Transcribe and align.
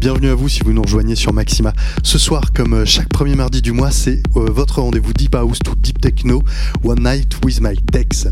Bienvenue 0.00 0.28
à 0.28 0.34
vous 0.34 0.48
si 0.50 0.60
vous 0.62 0.74
nous 0.74 0.82
rejoignez 0.82 1.14
sur 1.14 1.32
Maxima. 1.32 1.72
Ce 2.02 2.18
soir, 2.18 2.52
comme 2.52 2.74
euh, 2.74 2.84
chaque 2.84 3.08
premier 3.08 3.34
mardi 3.34 3.62
du 3.62 3.72
mois, 3.72 3.90
c'est 3.90 4.22
euh, 4.36 4.46
votre 4.50 4.82
rendez-vous 4.82 5.14
Deep 5.14 5.34
House 5.34 5.58
ou 5.70 5.74
Deep 5.74 6.02
Techno, 6.02 6.42
One 6.84 7.02
Night 7.02 7.38
with 7.42 7.62
My 7.62 7.76
Dex. 7.92 8.28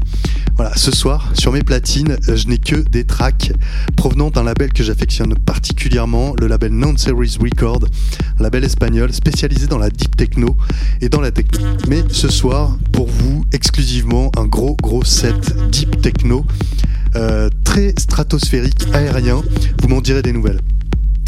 Voilà, 0.57 0.77
ce 0.77 0.91
soir, 0.91 1.33
sur 1.33 1.53
mes 1.53 1.63
platines, 1.63 2.19
euh, 2.29 2.37
je 2.37 2.49
n'ai 2.49 2.59
que 2.59 2.77
des 2.77 3.05
tracks 3.05 3.51
provenant 3.97 4.31
d'un 4.31 4.43
label 4.43 4.75
que 4.75 4.83
j'affectionne 4.83 5.35
particulièrement, 5.37 6.35
le 6.39 6.49
label 6.49 6.73
Non 6.73 6.99
Series 6.99 7.39
Record, 7.41 7.85
un 8.39 8.43
label 8.43 8.65
espagnol 8.65 9.13
spécialisé 9.15 9.67
dans 9.67 9.79
la 9.79 9.89
Deep 9.89 10.17
Techno 10.17 10.57
et 11.01 11.09
dans 11.09 11.23
la 11.23 11.31
techno. 11.31 11.61
Mais 11.89 12.05
ce 12.11 12.29
soir, 12.29 12.77
pour 12.93 13.09
vous, 13.09 13.45
exclusivement, 13.53 14.31
un 14.37 14.45
gros 14.45 14.77
gros 14.83 15.05
set 15.05 15.55
Deep 15.71 16.03
Techno. 16.03 16.45
très 17.65 17.95
stratosphérique, 17.99 18.85
aérien, 18.93 19.41
vous 19.81 19.89
m'en 19.89 20.03
direz 20.03 20.21
des 20.21 20.33
nouvelles. 20.33 20.61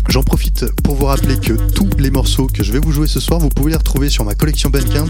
J'en 0.08 0.22
profite 0.22 0.64
pour 0.82 0.94
vous 0.94 1.06
rappeler 1.06 1.36
que 1.36 1.52
tous 1.52 1.90
les 1.98 2.10
morceaux 2.10 2.46
que 2.46 2.62
je 2.62 2.72
vais 2.72 2.78
vous 2.78 2.92
jouer 2.92 3.06
ce 3.06 3.20
soir, 3.20 3.40
vous 3.40 3.48
pouvez 3.48 3.72
les 3.72 3.76
retrouver 3.76 4.08
sur 4.08 4.24
ma 4.24 4.34
collection 4.34 4.70
Bandcamp. 4.70 5.08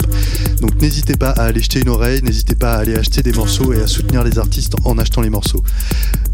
Donc 0.61 0.81
n'hésitez 0.81 1.17
pas 1.17 1.31
à 1.31 1.45
aller 1.45 1.63
jeter 1.63 1.81
une 1.81 1.89
oreille, 1.89 2.23
n'hésitez 2.23 2.55
pas 2.55 2.73
à 2.75 2.79
aller 2.79 2.97
acheter 2.97 3.23
des 3.23 3.33
morceaux 3.33 3.73
et 3.73 3.81
à 3.83 3.87
soutenir 3.87 4.25
les 4.25 4.39
artistes 4.39 4.75
en 4.85 4.99
achetant 4.99 5.21
les 5.21 5.31
morceaux. 5.31 5.63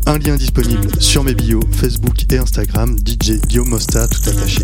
Un 0.07 0.19
lien 0.19 0.37
disponible 0.37 0.89
sur 1.01 1.23
mes 1.25 1.35
bios, 1.35 1.61
Facebook 1.73 2.25
et 2.31 2.39
Instagram, 2.39 2.97
DJ 2.99 3.41
Guillaume 3.47 3.69
Mosta, 3.69 4.09
tout 4.09 4.29
attaché. 4.29 4.63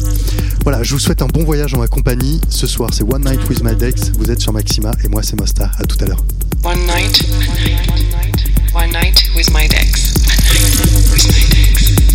Voilà, 0.62 0.82
je 0.82 0.94
vous 0.94 0.98
souhaite 1.00 1.22
un 1.22 1.28
bon 1.28 1.44
voyage 1.44 1.74
en 1.74 1.78
ma 1.78 1.86
compagnie. 1.86 2.40
Ce 2.48 2.66
soir, 2.66 2.90
c'est 2.92 3.04
One 3.04 3.24
Night 3.24 3.48
with 3.48 3.62
My 3.62 3.74
Dex. 3.76 4.10
Vous 4.18 4.30
êtes 4.30 4.40
sur 4.40 4.52
Maxima 4.52 4.92
et 5.04 5.08
moi, 5.08 5.22
c'est 5.22 5.38
Mosta. 5.38 5.70
À 5.78 5.84
tout 5.84 5.96
à 6.02 6.06
l'heure. 6.06 6.24
One 6.64 6.78
night, 6.86 7.24
one 7.38 7.64
night, 7.64 8.74
one 8.74 8.90
night 8.90 9.30
with 9.36 9.50
my 9.50 9.68
Dex. 9.68 10.14
Et 10.54 12.07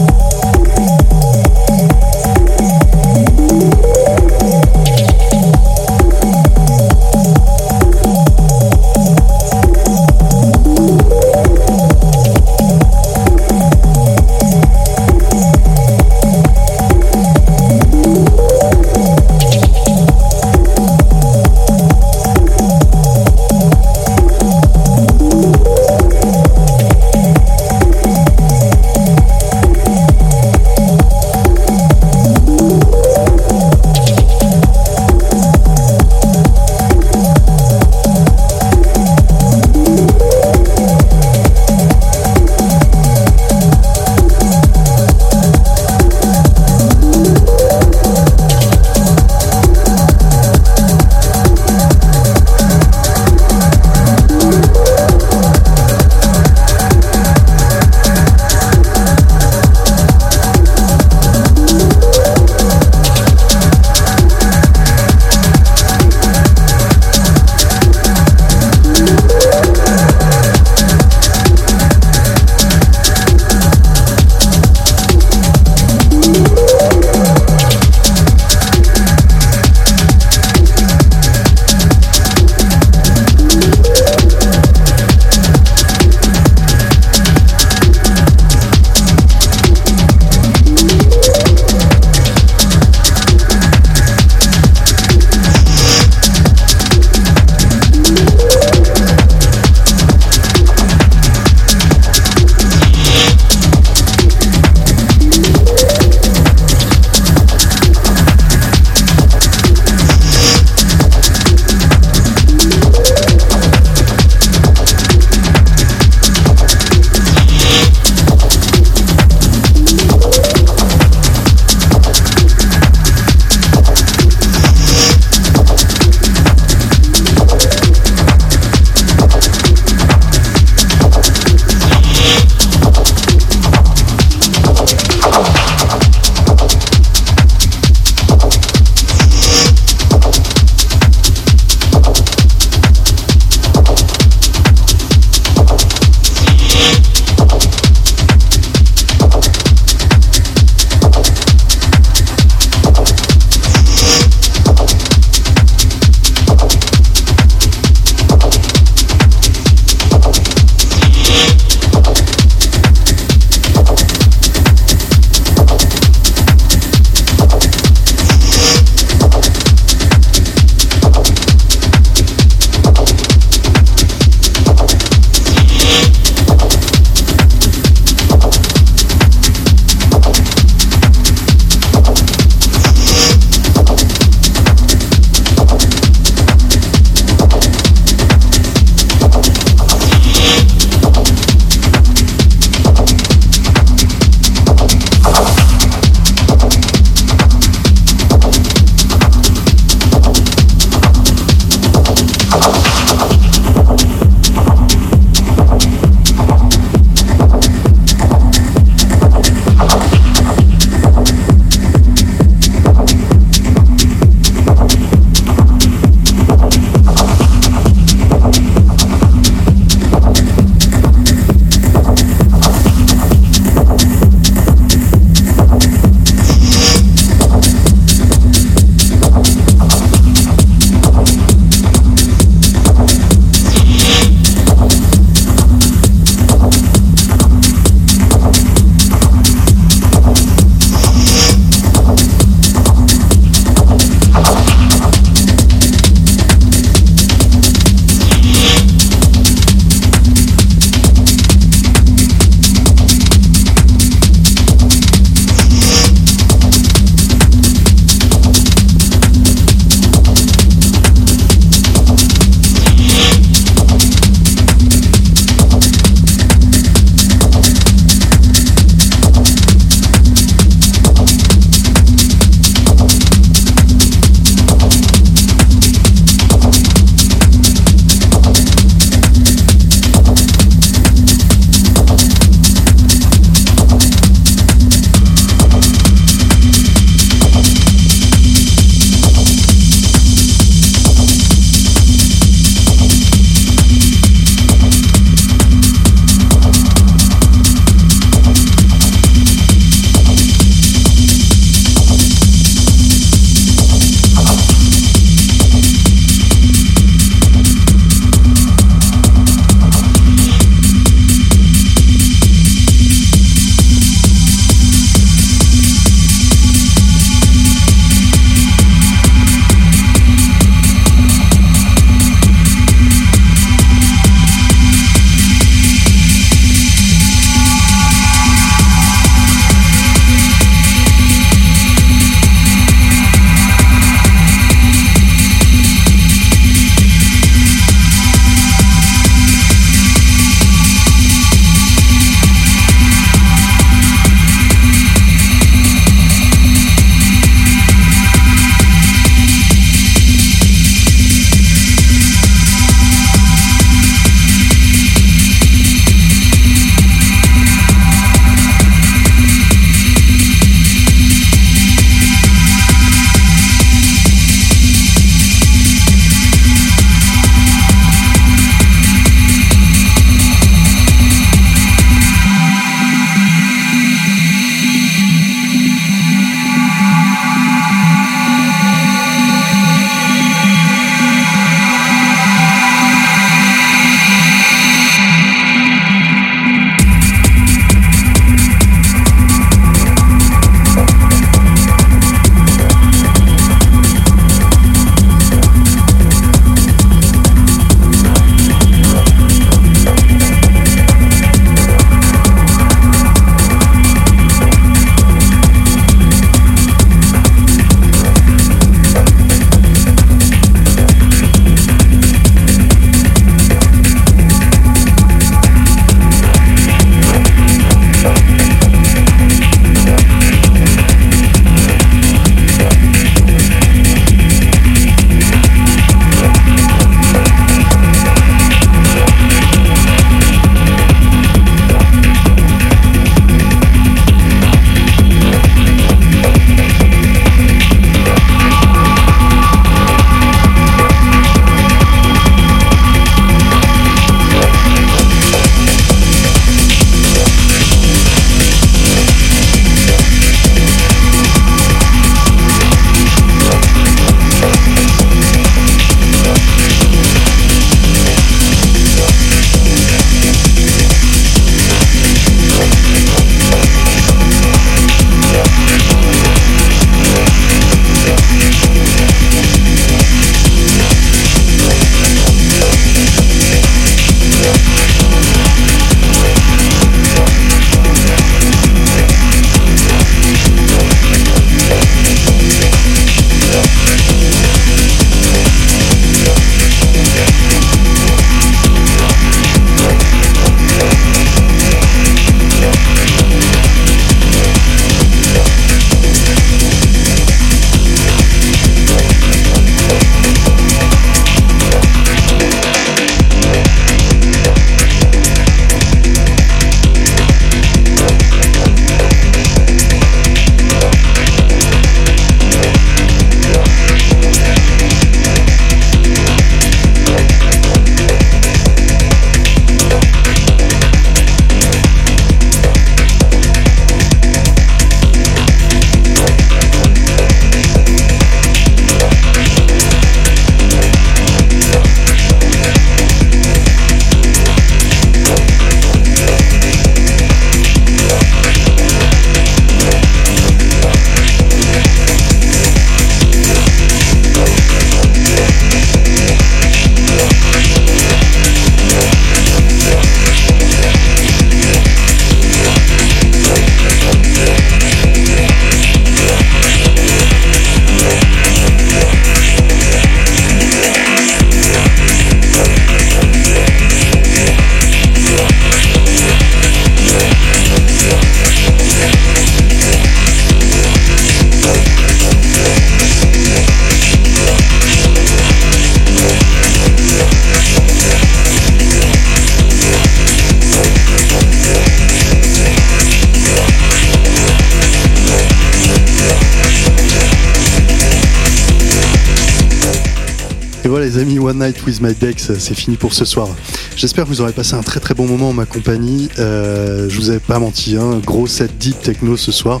With 592.06 592.20
My 592.20 592.34
Dex, 592.34 592.72
c'est 592.78 592.94
fini 592.94 593.16
pour 593.16 593.34
ce 593.34 593.44
soir. 593.44 593.68
J'espère 594.16 594.44
que 594.44 594.48
vous 594.48 594.60
aurez 594.60 594.72
passé 594.72 594.94
un 594.94 595.02
très 595.02 595.20
très 595.20 595.34
bon 595.34 595.46
moment 595.46 595.70
en 595.70 595.72
ma 595.72 595.86
compagnie. 595.86 596.48
Euh, 596.58 597.28
je 597.28 597.36
vous 597.36 597.50
avais 597.50 597.60
pas 597.60 597.78
menti, 597.78 598.16
hein, 598.16 598.40
gros 598.44 598.66
set 598.66 598.96
deep 598.98 599.20
techno 599.20 599.56
ce 599.56 599.72
soir. 599.72 600.00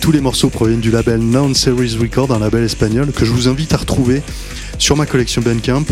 Tous 0.00 0.12
les 0.12 0.20
morceaux 0.20 0.48
proviennent 0.48 0.80
du 0.80 0.90
label 0.90 1.20
Non 1.20 1.54
Series 1.54 1.96
Record, 2.00 2.32
un 2.32 2.38
label 2.38 2.64
espagnol 2.64 3.12
que 3.12 3.24
je 3.24 3.30
vous 3.30 3.48
invite 3.48 3.72
à 3.72 3.78
retrouver 3.78 4.22
sur 4.78 4.96
ma 4.96 5.06
collection 5.06 5.42
Bandcamp. 5.42 5.84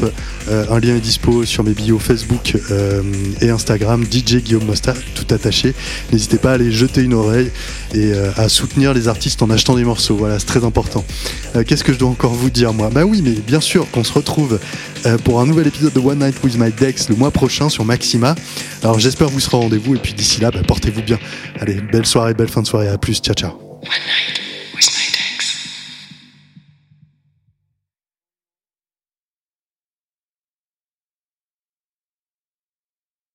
Euh, 0.48 0.64
un 0.70 0.80
lien 0.80 0.96
est 0.96 1.00
dispo 1.00 1.44
sur 1.44 1.64
mes 1.64 1.72
bios 1.72 1.98
Facebook 1.98 2.56
euh, 2.70 3.02
et 3.40 3.50
Instagram, 3.50 4.04
DJ 4.04 4.36
Guillaume 4.36 4.64
Mosta, 4.64 4.94
tout 5.14 5.34
attaché. 5.34 5.74
N'hésitez 6.12 6.38
pas 6.38 6.52
à 6.52 6.54
aller 6.54 6.72
jeter 6.72 7.02
une 7.02 7.14
oreille 7.14 7.50
et 7.94 8.12
euh, 8.12 8.30
à 8.36 8.48
soutenir 8.48 8.94
les 8.94 9.08
artistes 9.08 9.42
en 9.42 9.50
achetant 9.50 9.74
des 9.74 9.84
morceaux. 9.84 10.16
Voilà, 10.16 10.38
c'est 10.38 10.46
très 10.46 10.64
important. 10.64 11.04
Qu'est-ce 11.66 11.84
que 11.84 11.92
je 11.92 11.98
dois 11.98 12.10
encore 12.10 12.34
vous 12.34 12.50
dire, 12.50 12.72
moi? 12.72 12.90
Bah 12.92 13.04
oui, 13.04 13.22
mais 13.22 13.32
bien 13.32 13.60
sûr 13.60 13.90
qu'on 13.90 14.04
se 14.04 14.12
retrouve 14.12 14.58
pour 15.24 15.40
un 15.40 15.46
nouvel 15.46 15.66
épisode 15.66 15.92
de 15.92 16.00
One 16.00 16.18
Night 16.18 16.36
with 16.44 16.58
My 16.58 16.70
Dex 16.70 17.08
le 17.08 17.16
mois 17.16 17.30
prochain 17.30 17.68
sur 17.68 17.84
Maxima. 17.84 18.34
Alors 18.82 18.98
j'espère 18.98 19.28
vous 19.28 19.40
serez 19.40 19.56
rendez-vous 19.56 19.94
et 19.94 19.98
puis 19.98 20.12
d'ici 20.12 20.40
là, 20.40 20.50
bah, 20.50 20.60
portez-vous 20.66 21.02
bien. 21.02 21.18
Allez, 21.60 21.80
belle 21.80 22.06
soirée, 22.06 22.34
belle 22.34 22.48
fin 22.48 22.62
de 22.62 22.66
soirée. 22.66 22.88
À 22.88 22.98
plus, 22.98 23.16
ciao 23.16 23.34
ciao. 23.34 23.52